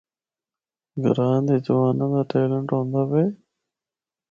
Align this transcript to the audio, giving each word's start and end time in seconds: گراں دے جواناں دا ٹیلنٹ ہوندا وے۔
گراں 1.03 1.37
دے 1.47 1.55
جواناں 1.65 2.09
دا 2.13 2.21
ٹیلنٹ 2.29 2.67
ہوندا 2.73 3.01
وے۔ 3.09 3.23